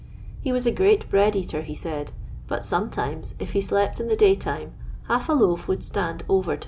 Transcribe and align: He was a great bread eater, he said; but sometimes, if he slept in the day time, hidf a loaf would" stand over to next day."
He 0.41 0.51
was 0.51 0.65
a 0.65 0.71
great 0.71 1.07
bread 1.11 1.35
eater, 1.35 1.61
he 1.61 1.75
said; 1.75 2.11
but 2.47 2.65
sometimes, 2.65 3.35
if 3.37 3.51
he 3.51 3.61
slept 3.61 3.99
in 3.99 4.07
the 4.07 4.15
day 4.15 4.33
time, 4.33 4.73
hidf 5.07 5.29
a 5.29 5.33
loaf 5.33 5.67
would" 5.67 5.83
stand 5.83 6.23
over 6.27 6.53
to 6.53 6.53
next 6.53 6.59
day." 6.59 6.59